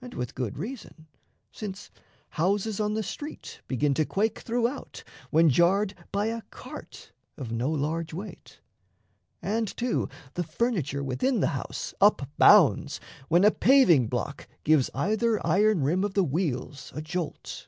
And 0.00 0.14
with 0.14 0.36
good 0.36 0.58
reason: 0.58 1.08
since 1.50 1.90
houses 2.30 2.78
on 2.78 2.94
the 2.94 3.02
street 3.02 3.62
Begin 3.66 3.94
to 3.94 4.06
quake 4.06 4.38
throughout, 4.38 5.02
when 5.30 5.48
jarred 5.50 5.92
by 6.12 6.26
a 6.26 6.42
cart 6.52 7.10
Of 7.36 7.50
no 7.50 7.68
large 7.72 8.14
weight; 8.14 8.60
and, 9.42 9.66
too, 9.76 10.08
the 10.34 10.44
furniture 10.44 11.02
Within 11.02 11.40
the 11.40 11.48
house 11.48 11.94
up 12.00 12.28
bounds, 12.38 13.00
when 13.26 13.42
a 13.42 13.50
paving 13.50 14.06
block 14.06 14.46
Gives 14.62 14.88
either 14.94 15.44
iron 15.44 15.82
rim 15.82 16.04
of 16.04 16.14
the 16.14 16.22
wheels 16.22 16.92
a 16.94 17.02
jolt. 17.02 17.66